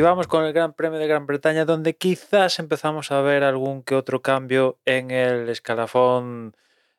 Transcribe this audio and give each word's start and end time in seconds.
vamos 0.00 0.26
con 0.26 0.44
el 0.44 0.52
Gran 0.52 0.72
Premio 0.72 0.98
de 0.98 1.06
Gran 1.06 1.26
Bretaña, 1.26 1.64
donde 1.64 1.94
quizás 1.96 2.58
empezamos 2.58 3.12
a 3.12 3.20
ver 3.20 3.44
algún 3.44 3.82
que 3.82 3.94
otro 3.94 4.22
cambio 4.22 4.78
en 4.86 5.10
el 5.10 5.48
escalafón 5.48 6.56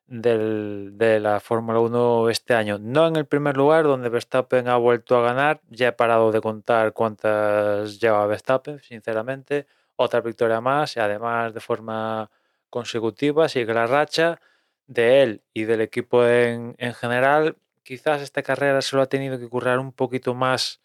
de 0.07 1.20
la 1.20 1.39
Fórmula 1.39 1.79
1 1.79 2.29
este 2.29 2.54
año. 2.54 2.78
No 2.79 3.07
en 3.07 3.16
el 3.16 3.25
primer 3.25 3.57
lugar, 3.57 3.86
donde 3.86 4.10
Verstappen 4.10 4.68
ha 4.68 4.78
vuelto 4.78 5.18
a 5.18 5.23
ganar. 5.23 5.61
Ya 5.70 5.89
he 5.89 5.92
parado 5.93 6.32
de 6.32 6.42
contar 6.42 6.93
cuántas 6.93 8.00
lleva 8.00 8.28
Verstappen, 8.28 8.79
sinceramente. 8.79 9.66
Otra 9.96 10.21
victoria 10.21 10.61
más 10.61 10.96
y 10.96 11.00
además 11.00 11.54
de 11.54 11.60
forma 11.61 12.30
consecutiva 12.69 13.50
sigue 13.50 13.74
la 13.74 13.88
racha 13.88 14.39
de 14.88 15.24
él 15.24 15.43
y 15.54 15.64
del 15.64 15.82
equipo 15.82 16.25
en, 16.25 16.75
en 16.77 16.93
general. 16.93 17.57
Quizás 17.83 18.21
esta 18.21 18.43
carrera 18.43 18.82
se 18.82 18.96
lo 18.96 19.02
ha 19.02 19.07
tenido 19.07 19.39
que 19.39 19.50
currar 19.50 19.80
un 19.80 19.91
poquito 19.91 20.36
más 20.36 20.82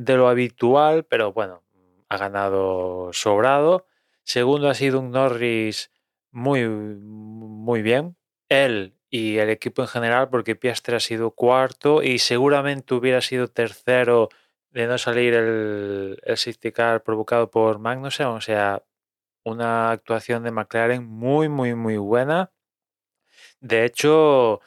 de 0.00 0.16
lo 0.16 0.28
habitual, 0.28 1.04
pero 1.04 1.32
bueno, 1.34 1.62
ha 2.08 2.16
ganado 2.16 3.12
sobrado. 3.12 3.86
Segundo 4.24 4.70
ha 4.70 4.74
sido 4.74 4.98
un 4.98 5.10
Norris 5.10 5.90
muy, 6.30 6.66
muy 6.66 7.82
bien. 7.82 8.16
Él 8.48 8.94
y 9.10 9.36
el 9.38 9.50
equipo 9.50 9.82
en 9.82 9.88
general, 9.88 10.30
porque 10.30 10.56
Piastre 10.56 10.96
ha 10.96 11.00
sido 11.00 11.32
cuarto 11.32 12.02
y 12.02 12.18
seguramente 12.18 12.94
hubiera 12.94 13.20
sido 13.20 13.48
tercero 13.48 14.30
de 14.70 14.86
no 14.86 14.96
salir 14.96 15.34
el, 15.34 16.18
el 16.22 16.36
safety 16.38 16.72
car 16.72 17.02
provocado 17.02 17.50
por 17.50 17.78
Magnussen. 17.78 18.28
O 18.28 18.40
sea, 18.40 18.82
una 19.44 19.90
actuación 19.90 20.44
de 20.44 20.50
McLaren 20.50 21.04
muy, 21.04 21.50
muy, 21.50 21.74
muy 21.74 21.98
buena. 21.98 22.52
De 23.60 23.84
hecho, 23.84 24.62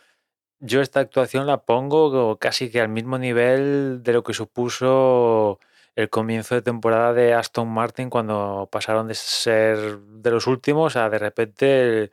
yo 0.64 0.82
esta 0.82 1.02
actuación 1.02 1.46
la 1.46 1.66
pongo 1.66 2.38
casi 2.40 2.72
que 2.72 2.80
al 2.82 2.88
mismo 2.90 3.18
nivel 3.18 4.02
de 4.02 4.14
lo 4.14 4.24
que 4.24 4.34
supuso 4.34 5.60
el 5.96 6.10
comienzo 6.10 6.56
de 6.56 6.62
temporada 6.62 7.14
de 7.14 7.34
Aston 7.34 7.68
Martin 7.70 8.10
cuando 8.10 8.70
pasaron 8.72 9.08
de 9.10 9.16
ser 9.16 10.00
de 10.00 10.32
los 10.32 10.48
últimos 10.48 10.96
a 10.96 11.10
de 11.10 11.20
repente 11.20 12.12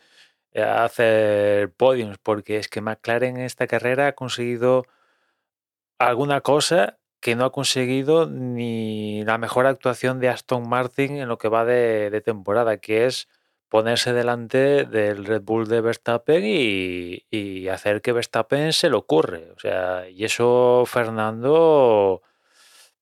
eh, 0.52 0.62
hacer 0.62 1.72
podiums, 1.74 2.18
porque 2.18 2.56
es 2.58 2.68
que 2.68 2.80
McLaren 2.80 3.36
en 3.36 3.44
esta 3.44 3.68
carrera 3.68 4.08
ha 4.08 4.12
conseguido 4.14 4.84
alguna 5.98 6.40
cosa 6.40 6.98
que 7.20 7.36
no 7.36 7.44
ha 7.44 7.52
conseguido 7.52 8.26
ni 8.26 9.22
la 9.24 9.38
mejor 9.38 9.66
actuación 9.66 10.20
de 10.20 10.28
Aston 10.28 10.68
Martin 10.68 11.16
en 11.18 11.28
lo 11.28 11.38
que 11.38 11.48
va 11.48 11.64
de, 11.64 12.10
de 12.10 12.20
temporada, 12.20 12.78
que 12.78 13.06
es 13.06 13.28
ponerse 13.70 14.12
delante 14.12 14.84
del 14.84 15.24
Red 15.24 15.42
Bull 15.42 15.68
de 15.68 15.80
Verstappen 15.80 16.42
y, 16.44 17.68
hacer 17.68 18.02
que 18.02 18.12
Verstappen 18.12 18.72
se 18.72 18.90
lo 18.90 18.98
ocurre. 18.98 19.52
O 19.56 19.60
sea, 19.60 20.08
y 20.10 20.24
eso 20.24 20.84
Fernando 20.86 22.22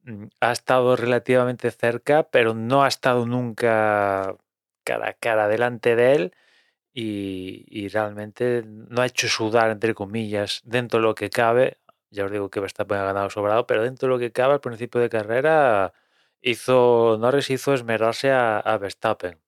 mm, 0.04 0.26
ha 0.40 0.52
estado 0.52 0.96
relativamente 0.96 1.70
cerca, 1.70 2.24
pero 2.30 2.54
no 2.54 2.84
ha 2.84 2.88
estado 2.88 3.26
nunca 3.26 4.36
cara 4.84 5.10
a 5.10 5.14
cara 5.14 5.48
delante 5.48 5.96
de 5.96 6.14
él 6.14 6.32
y, 6.94 7.88
realmente 7.88 8.64
no 8.66 9.02
ha 9.02 9.06
hecho 9.06 9.28
sudar, 9.28 9.70
entre 9.70 9.94
comillas, 9.94 10.62
dentro 10.64 11.00
de 11.00 11.06
lo 11.06 11.14
que 11.14 11.30
cabe. 11.30 11.78
Ya 12.10 12.24
os 12.26 12.32
digo 12.32 12.50
que 12.50 12.60
Verstappen 12.60 12.98
ha 12.98 13.04
ganado 13.04 13.30
sobrado, 13.30 13.66
pero 13.66 13.84
dentro 13.84 14.08
de 14.08 14.14
lo 14.14 14.18
que 14.20 14.32
cabe 14.32 14.54
al 14.54 14.60
principio 14.60 15.00
de 15.00 15.10
carrera 15.10 15.92
hizo 16.42 17.18
Norris 17.20 17.50
hizo 17.50 17.74
esmerarse 17.74 18.30
a 18.32 18.78
Verstappen. 18.80 19.38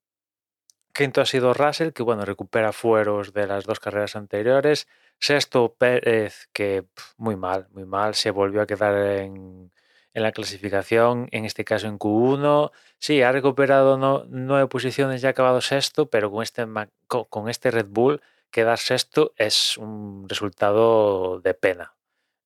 Quinto 1.00 1.22
ha 1.22 1.24
sido 1.24 1.54
Russell, 1.54 1.92
que 1.92 2.02
bueno, 2.02 2.26
recupera 2.26 2.74
fueros 2.74 3.32
de 3.32 3.46
las 3.46 3.64
dos 3.64 3.80
carreras 3.80 4.16
anteriores. 4.16 4.86
Sexto, 5.18 5.74
Pérez, 5.78 6.50
que 6.52 6.84
muy 7.16 7.36
mal, 7.36 7.68
muy 7.70 7.86
mal, 7.86 8.14
se 8.14 8.30
volvió 8.30 8.60
a 8.60 8.66
quedar 8.66 8.94
en, 8.94 9.72
la 10.12 10.30
clasificación, 10.30 11.28
en 11.30 11.46
este 11.46 11.64
caso 11.64 11.86
en 11.86 11.98
Q1. 11.98 12.70
Sí, 12.98 13.22
ha 13.22 13.32
recuperado 13.32 14.26
nueve 14.28 14.68
posiciones 14.68 15.22
y 15.22 15.26
ha 15.26 15.30
acabado 15.30 15.62
sexto, 15.62 16.10
pero 16.10 16.30
con 16.30 16.42
este, 16.42 16.66
con 17.06 17.48
este 17.48 17.70
Red 17.70 17.86
Bull, 17.88 18.20
quedar 18.50 18.76
sexto 18.76 19.32
es 19.38 19.78
un 19.78 20.28
resultado 20.28 21.40
de 21.40 21.54
pena. 21.54 21.94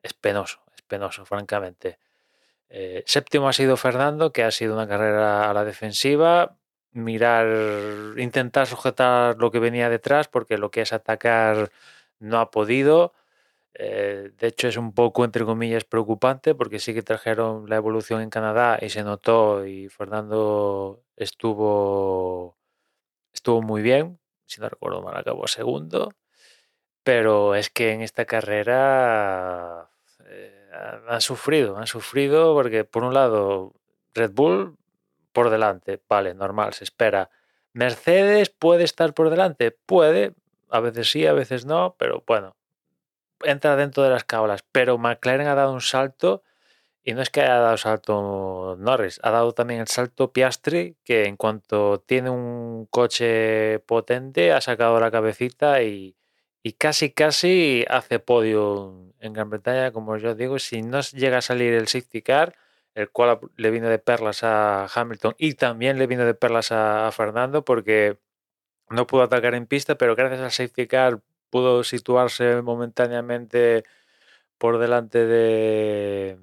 Es 0.01 0.15
penoso, 0.15 0.61
es 0.77 0.83
penoso, 0.83 1.25
francamente. 1.25 1.99
Eh, 2.69 3.03
séptimo 3.05 3.49
ha 3.49 3.53
sido 3.53 3.77
Fernando, 3.77 4.33
que 4.33 4.45
ha 4.45 4.53
sido 4.53 4.75
una 4.75 4.87
carrera 4.87 5.51
a 5.51 5.55
la 5.55 5.65
defensiva 5.65 6.57
mirar, 6.95 8.19
intentar 8.19 8.67
sujetar 8.67 9.37
lo 9.39 9.51
que 9.51 9.59
venía 9.61 9.91
detrás, 9.91 10.29
porque 10.29 10.59
lo 10.59 10.71
que 10.71 10.83
es 10.83 10.93
atacar 10.93 11.71
no 12.21 12.39
ha 12.41 12.51
podido. 12.51 13.13
Eh, 13.75 14.33
de 14.39 14.47
hecho, 14.49 14.69
es 14.69 14.77
un 14.77 14.93
poco, 14.95 15.25
entre 15.25 15.45
comillas, 15.45 15.85
preocupante, 15.85 16.55
porque 16.55 16.79
sí 16.79 16.95
que 16.95 17.03
trajeron 17.03 17.69
la 17.69 17.77
evolución 17.77 18.23
en 18.23 18.31
Canadá 18.31 18.79
y 18.81 18.91
se 18.91 19.03
notó, 19.03 19.67
y 19.67 19.89
Fernando 19.89 21.03
estuvo, 21.17 22.57
estuvo 23.33 23.63
muy 23.63 23.83
bien, 23.83 24.21
si 24.47 24.61
no 24.61 24.69
recuerdo 24.69 25.03
mal, 25.03 25.17
acabó 25.17 25.49
segundo. 25.49 26.13
Pero 27.05 27.55
es 27.55 27.71
que 27.71 27.93
en 27.93 28.03
esta 28.03 28.25
carrera 28.25 29.91
eh, 30.27 30.71
han 31.09 31.21
sufrido, 31.21 31.77
han 31.77 31.87
sufrido 31.87 32.55
porque 32.55 32.85
por 32.85 33.05
un 33.05 33.15
lado 33.15 33.75
Red 34.15 34.33
Bull 34.33 34.77
por 35.35 35.51
delante, 35.51 36.01
vale, 36.09 36.33
normal, 36.33 36.73
se 36.73 36.85
espera. 36.85 37.29
Mercedes 37.75 38.49
puede 38.51 38.85
estar 38.85 39.13
por 39.13 39.29
delante, 39.29 39.73
puede, 39.73 40.33
a 40.71 40.81
veces 40.81 41.11
sí, 41.11 41.27
a 41.27 41.35
veces 41.35 41.67
no, 41.67 41.97
pero 41.99 42.23
bueno, 42.27 42.57
entra 43.43 43.77
dentro 43.77 44.05
de 44.05 44.11
las 44.11 44.25
cábalas. 44.25 44.65
Pero 44.73 44.97
McLaren 44.97 45.49
ha 45.49 45.57
dado 45.57 45.73
un 45.73 45.81
salto 45.81 46.43
y 47.03 47.15
no 47.15 47.21
es 47.21 47.31
que 47.31 47.43
haya 47.43 47.59
dado 47.59 47.77
salto 47.77 48.77
Norris, 48.79 49.21
ha 49.23 49.31
dado 49.31 49.53
también 49.53 49.81
el 49.81 49.89
salto 49.89 50.33
Piastri, 50.33 50.97
que 51.05 51.25
en 51.27 51.37
cuanto 51.37 52.01
tiene 52.01 52.31
un 52.31 52.87
coche 52.87 53.81
potente 53.81 54.53
ha 54.53 54.61
sacado 54.61 54.99
la 55.01 55.11
cabecita 55.11 55.83
y, 55.83 56.17
y 56.63 56.73
casi 56.75 57.11
casi 57.11 57.85
hace 57.91 58.21
podio 58.21 59.13
en 59.21 59.33
Gran 59.33 59.51
Bretaña, 59.51 59.91
como 59.93 60.17
yo 60.17 60.35
digo, 60.35 60.59
si 60.61 60.83
no 60.83 61.01
llega 61.01 61.39
a 61.39 61.43
salir 61.43 61.75
el 61.75 61.89
safety 61.89 62.23
car 62.23 62.55
el 62.95 63.11
cual 63.11 63.41
le 63.57 63.71
vino 63.71 63.89
de 63.89 63.99
perlas 63.99 64.45
a 64.45 64.87
Hamilton 64.87 65.35
y 65.39 65.55
también 65.55 65.99
le 65.99 66.07
vino 66.07 66.25
de 66.25 66.35
perlas 66.35 66.71
a, 66.73 67.11
Fernando 67.13 67.65
porque 67.65 68.19
no 68.91 69.07
pudo 69.07 69.23
atacar 69.23 69.55
en 69.55 69.67
pista, 69.67 69.97
pero 69.97 70.17
gracias 70.17 70.41
al 70.41 70.53
safety 70.53 70.87
car 70.87 71.21
pudo 71.51 71.85
situarse 71.85 72.63
momentáneamente 72.63 73.85
por 74.59 74.79
delante 74.79 75.27
de, 75.27 76.39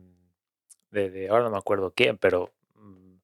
de, 0.91 1.29
ahora 1.29 1.45
no 1.45 1.51
me 1.51 1.57
acuerdo 1.57 1.94
quién, 1.95 2.17
pero 2.17 2.51
mm, 2.75 3.16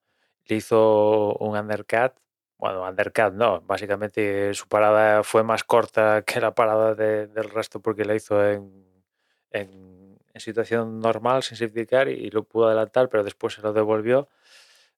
le 0.45 0.55
hizo 0.55 1.35
un 1.39 1.57
undercut. 1.57 2.13
Bueno, 2.57 2.83
undercut 2.83 3.33
no, 3.33 3.61
básicamente 3.61 4.53
su 4.53 4.67
parada 4.67 5.23
fue 5.23 5.43
más 5.43 5.63
corta 5.63 6.23
que 6.23 6.41
la 6.41 6.55
parada 6.55 6.95
del 6.95 7.49
resto 7.51 7.81
porque 7.81 8.05
la 8.05 8.15
hizo 8.15 8.43
en, 8.45 8.87
en 9.51 9.96
situación 10.39 10.99
normal, 10.99 11.43
sin 11.43 11.57
safety 11.57 11.87
y 12.11 12.29
lo 12.31 12.43
pudo 12.43 12.67
adelantar, 12.67 13.09
pero 13.09 13.23
después 13.23 13.53
se 13.53 13.61
lo 13.61 13.73
devolvió. 13.73 14.29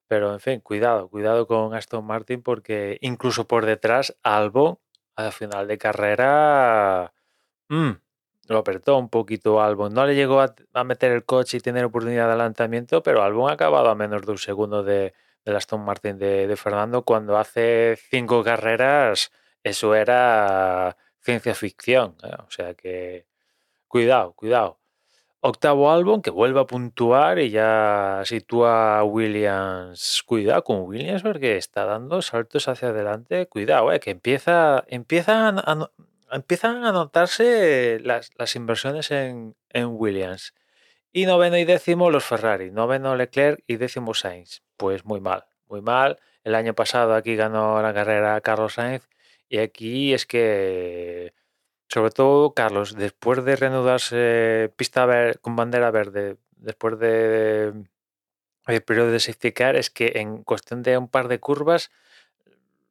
Pero 0.07 0.33
en 0.33 0.39
fin, 0.39 0.59
cuidado, 0.61 1.09
cuidado 1.09 1.47
con 1.47 1.75
Aston 1.75 2.05
Martin 2.05 2.41
porque 2.41 2.97
incluso 3.01 3.47
por 3.47 3.65
detrás, 3.65 4.17
Albon, 4.23 4.79
al 5.15 5.31
final 5.31 5.67
de 5.67 5.77
carrera, 5.77 7.13
mm, 7.69 7.91
lo 8.49 8.57
apretó 8.57 8.97
un 8.97 9.09
poquito 9.09 9.61
Albon. 9.61 9.93
No 9.93 10.05
le 10.05 10.15
llegó 10.15 10.41
a, 10.41 10.83
meter 10.83 11.11
el 11.11 11.25
coche 11.25 11.57
y 11.57 11.59
tener 11.61 11.85
oportunidad 11.85 12.25
de 12.25 12.31
adelantamiento, 12.31 13.03
pero 13.03 13.23
Albon 13.23 13.49
ha 13.51 13.53
acabado 13.53 13.89
a 13.89 13.95
menos 13.95 14.23
de 14.23 14.31
un 14.31 14.37
segundo 14.39 14.83
de, 14.83 15.13
del 15.45 15.55
Aston 15.55 15.81
Martin 15.85 16.17
de, 16.17 16.55
Fernando 16.57 17.03
cuando 17.03 17.37
hace 17.37 17.97
cinco 18.09 18.43
carreras 18.43 19.31
eso 19.63 19.95
era 19.95 20.97
ciencia 21.21 21.53
ficción. 21.55 22.17
¿eh? 22.23 22.35
O 22.47 22.51
sea 22.51 22.73
que 22.73 23.27
cuidado, 23.87 24.33
cuidado. 24.33 24.78
Octavo 25.41 25.89
álbum 25.89 26.21
que 26.21 26.31
vuelve 26.31 26.59
a 26.59 26.65
puntuar 26.65 27.39
y 27.39 27.49
ya 27.49 28.23
sitúa 28.25 28.99
a 28.99 29.03
Williams. 29.05 30.21
Cuidado 30.25 30.65
con 30.65 30.81
Williams 30.81 31.23
porque 31.23 31.55
está 31.55 31.85
dando 31.85 32.21
saltos 32.21 32.67
hacia 32.67 32.89
adelante. 32.89 33.47
Cuidado, 33.47 33.93
eh, 33.93 34.01
que 34.01 34.11
empieza, 34.11 34.83
empiezan, 34.87 35.59
a, 35.59 35.91
empiezan 36.31 36.83
a 36.83 36.91
notarse 36.91 37.99
las, 38.01 38.55
inversiones 38.55 39.11
en, 39.11 39.55
Williams. 39.73 40.53
Y 41.13 41.25
noveno 41.25 41.57
y 41.57 41.63
décimo 41.63 42.11
los 42.11 42.25
Ferrari. 42.25 42.69
Noveno 42.71 43.15
Leclerc 43.15 43.63
y 43.65 43.77
décimo 43.77 44.13
Sainz. 44.13 44.61
Pues 44.75 45.05
muy 45.05 45.21
mal, 45.21 45.45
muy 45.69 45.81
mal. 45.81 46.19
El 46.43 46.53
año 46.53 46.73
pasado 46.75 47.15
aquí 47.15 47.37
ganó 47.37 47.81
la 47.81 47.93
carrera 47.93 48.41
Carlos 48.41 48.73
Sainz 48.73 49.07
y 49.47 49.59
aquí 49.59 50.13
es 50.13 50.25
que 50.25 51.33
sobre 51.89 52.11
todo, 52.11 52.53
Carlos, 52.53 52.95
después 52.95 53.43
de 53.43 53.55
reanudarse 53.55 54.71
pista 54.75 55.07
con 55.41 55.55
bandera 55.55 55.91
verde, 55.91 56.37
después 56.57 56.99
de, 56.99 57.73
el 58.67 58.81
periodo 58.83 59.11
de 59.11 59.19
safety 59.19 59.51
car, 59.51 59.75
es 59.75 59.89
que 59.89 60.13
en 60.15 60.43
cuestión 60.43 60.83
de 60.83 60.97
un 60.97 61.07
par 61.07 61.27
de 61.27 61.39
curvas 61.39 61.91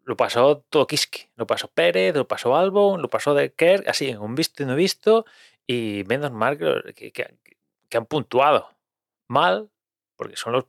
lo 0.04 0.16
pasó 0.16 0.64
todo 0.70 0.86
Kiski. 0.86 1.28
Lo 1.36 1.46
pasó 1.46 1.68
Pérez, 1.68 2.16
lo 2.16 2.26
pasó 2.26 2.56
Albon, 2.56 3.02
lo 3.02 3.10
pasó 3.10 3.34
de 3.34 3.52
Kerr, 3.52 3.84
así 3.88 4.14
un 4.16 4.34
visto 4.34 4.62
y 4.62 4.66
no 4.66 4.74
visto. 4.74 5.26
Y 5.66 6.04
menos 6.08 6.32
mal 6.32 6.56
que, 6.56 7.36
han 7.94 8.06
puntuado. 8.06 8.70
Mal, 9.28 9.70
porque 10.16 10.36
son 10.36 10.54
los, 10.54 10.64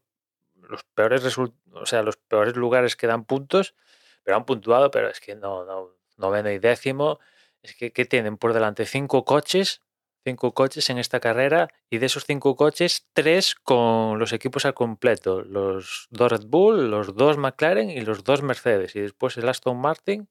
los 0.56 0.84
peores 0.84 1.24
o 1.38 1.86
sea, 1.86 2.04
los 2.04 2.18
peores 2.18 2.58
lugares 2.58 2.98
que 2.98 3.08
dan 3.08 3.24
puntos, 3.24 3.76
pero 4.24 4.36
han 4.36 4.46
puntuado, 4.46 4.92
pero 4.92 5.10
es 5.10 5.22
que 5.22 5.36
no, 5.36 5.64
no, 5.64 5.96
noveno 6.18 6.52
y 6.52 6.60
décimo, 6.60 7.20
es 7.64 7.76
que, 7.76 8.06
tienen 8.06 8.38
por 8.38 8.54
delante 8.54 8.86
cinco 8.86 9.26
coches 9.26 9.82
cinco 10.24 10.54
coches 10.54 10.90
en 10.90 10.98
esta 10.98 11.20
carrera 11.20 11.70
y 11.90 11.98
de 11.98 12.06
esos 12.06 12.26
cinco 12.26 12.56
coches, 12.56 13.08
tres 13.14 13.56
con 13.56 14.20
los 14.20 14.34
equipos 14.34 14.66
al 14.66 14.74
completo, 14.74 15.42
los 15.42 16.08
dos 16.12 16.32
Red 16.32 16.46
Bull, 16.46 16.92
los 16.92 17.16
dos 17.16 17.38
McLaren 17.38 17.90
y 17.90 18.02
los 18.02 18.24
dos 18.24 18.42
Mercedes 18.42 18.96
y 18.96 19.02
después 19.02 19.38
el 19.38 19.50
Aston 19.50 19.78
Martin 19.78 20.28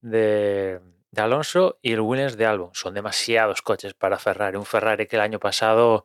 de, 0.00 0.80
Alonso 1.16 1.78
y 1.82 1.92
el 1.92 2.00
Williams 2.00 2.36
de 2.36 2.46
Albon. 2.46 2.70
Son 2.74 2.94
demasiados 2.94 3.62
coches 3.62 3.94
para 3.94 4.18
Ferrari. 4.18 4.56
Un 4.56 4.66
Ferrari 4.66 5.06
que 5.06 5.16
el 5.16 5.22
año 5.22 5.38
pasado 5.40 6.04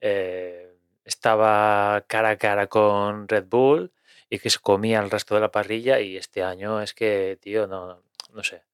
eh, 0.00 0.74
estaba 1.04 2.04
cara 2.08 2.30
a 2.30 2.36
cara 2.36 2.66
con 2.66 3.28
Red 3.28 3.46
Bull 3.46 3.92
y 4.30 4.38
que 4.40 4.50
se 4.50 4.58
comía 4.58 5.00
el 5.00 5.10
resto 5.10 5.34
de 5.34 5.40
la 5.40 5.50
parrilla 5.50 6.00
y 6.00 6.16
este 6.16 6.42
año 6.42 6.82
es 6.82 6.92
que, 6.94 7.38
tío, 7.40 7.66
no, 7.66 8.02
no 8.32 8.42
sé. 8.42 8.67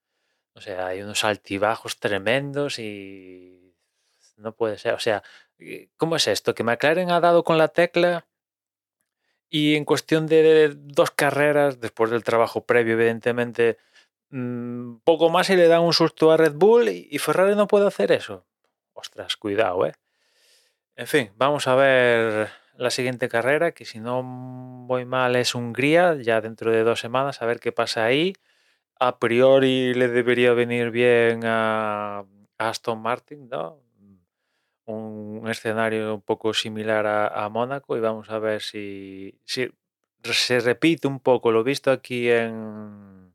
O 0.55 0.61
sea, 0.61 0.87
hay 0.87 1.01
unos 1.01 1.23
altibajos 1.23 1.99
tremendos 1.99 2.79
y 2.79 3.73
no 4.37 4.53
puede 4.53 4.77
ser. 4.77 4.93
O 4.93 4.99
sea, 4.99 5.21
eh, 5.59 5.89
¿cómo 5.97 6.15
es 6.15 6.27
esto? 6.27 6.55
Que 6.55 6.63
McLaren 6.63 7.11
ha 7.11 7.19
dado 7.19 7.43
con 7.43 7.57
la 7.57 7.67
tecla 7.67 8.25
y 9.49 9.75
en 9.75 9.85
cuestión 9.85 10.27
de 10.27 10.73
dos 10.75 11.11
carreras, 11.11 11.79
después 11.79 12.09
del 12.09 12.23
trabajo 12.23 12.65
previo, 12.65 12.93
evidentemente, 12.93 13.77
mm, 14.29 14.97
poco 15.03 15.29
más 15.29 15.49
y 15.49 15.55
le 15.55 15.67
dan 15.67 15.81
un 15.81 15.93
susto 15.93 16.31
a 16.31 16.37
Red 16.37 16.53
Bull 16.55 16.89
y 16.89 17.17
Ferrari 17.19 17.55
no 17.55 17.67
puede 17.67 17.87
hacer 17.87 18.11
eso. 18.11 18.45
Ostras, 18.93 19.37
cuidado, 19.37 19.85
¿eh? 19.85 19.93
En 20.95 21.07
fin, 21.07 21.31
vamos 21.35 21.67
a 21.67 21.75
ver 21.75 22.49
la 22.77 22.89
siguiente 22.89 23.27
carrera, 23.29 23.71
que 23.73 23.85
si 23.85 23.99
no 23.99 24.23
voy 24.87 25.05
mal 25.05 25.35
es 25.35 25.53
Hungría, 25.55 26.15
ya 26.15 26.41
dentro 26.41 26.71
de 26.71 26.83
dos 26.83 26.99
semanas, 27.01 27.41
a 27.41 27.45
ver 27.45 27.59
qué 27.59 27.71
pasa 27.73 28.05
ahí. 28.05 28.33
A 28.99 29.19
priori 29.19 29.93
le 29.93 30.07
debería 30.07 30.53
venir 30.53 30.91
bien 30.91 31.41
a 31.45 32.25
Aston 32.57 33.01
Martin, 33.01 33.49
¿no? 33.49 33.85
un, 34.85 35.47
escenario 35.49 36.15
un 36.15 36.21
poco 36.21 36.53
similar 36.53 37.05
a, 37.07 37.49
Mónaco 37.49 37.97
y 37.97 37.99
vamos 37.99 38.29
a 38.29 38.39
ver 38.39 38.61
si, 38.61 39.39
se 39.45 40.59
repite 40.59 41.07
un 41.07 41.19
poco 41.19 41.51
lo 41.51 41.63
visto 41.63 41.91
aquí 41.91 42.29
en, 42.29 43.33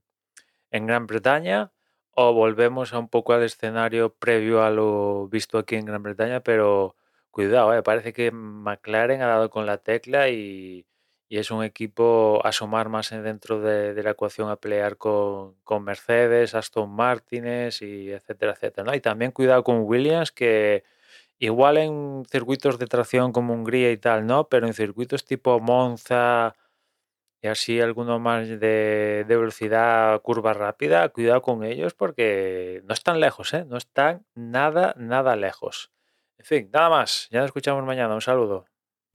en 0.70 0.86
Gran 0.86 1.06
Bretaña 1.06 1.72
o 2.12 2.32
volvemos 2.32 2.92
a 2.92 2.98
un 2.98 3.08
poco 3.08 3.32
al 3.32 3.42
escenario 3.44 4.14
previo 4.14 4.62
a 4.62 4.70
lo 4.70 5.28
visto 5.28 5.58
aquí 5.58 5.76
en 5.76 5.86
Gran 5.86 6.02
Bretaña, 6.02 6.40
pero 6.40 6.96
cuidado, 7.30 7.74
eh, 7.74 7.82
parece 7.82 8.12
que 8.12 8.30
McLaren 8.32 9.22
ha 9.22 9.26
dado 9.28 9.50
con 9.50 9.66
la 9.66 9.78
tecla 9.78 10.28
y, 10.28 10.86
es 11.38 11.50
un 11.50 11.64
equipo 11.64 12.40
a 12.44 12.52
sumar 12.52 12.88
más 12.88 13.10
dentro 13.10 13.60
de, 13.60 14.02
la 14.02 14.10
ecuación 14.10 14.50
a 14.50 14.56
pelear 14.56 14.96
con, 14.96 15.54
con, 15.64 15.84
Mercedes, 15.84 16.54
Aston 16.54 16.90
Martínez 16.90 17.82
y 17.82 18.10
etcétera, 18.10 18.52
etcétera. 18.52 18.84
¿no? 18.84 18.94
Y 18.94 19.00
también 19.00 19.32
cuidado 19.32 19.62
con 19.64 19.82
Williams 19.82 20.32
que 20.32 20.84
Igual 21.42 21.78
en 21.78 22.24
circuitos 22.30 22.78
de 22.78 22.86
tracción 22.86 23.32
como 23.32 23.54
Hungría 23.54 23.90
y 23.92 23.96
tal, 23.96 24.26
no, 24.26 24.48
pero 24.50 24.66
en 24.66 24.74
circuitos 24.74 25.24
tipo 25.24 25.58
Monza 25.58 26.54
y 27.42 27.48
así 27.48 27.80
alguno 27.80 28.18
más 28.18 28.48
de, 28.48 29.24
velocidad, 29.26 30.20
curva 30.22 30.52
rápida, 30.52 31.08
cuidado 31.08 31.42
con 31.42 31.64
ellos 31.64 31.94
porque 31.94 32.82
no 32.84 32.92
están 32.94 33.20
lejos, 33.20 33.54
¿eh? 33.54 33.64
No 33.66 33.78
están 33.78 34.26
nada, 34.34 34.94
nada 34.98 35.34
lejos. 35.36 35.90
En 36.38 36.44
fin, 36.44 36.70
nada 36.72 36.90
más. 36.90 37.28
Ya 37.30 37.40
nos 37.40 37.48
escuchamos 37.48 37.84
mañana. 37.86 38.14
Un 38.14 38.20
saludo. 38.20 38.69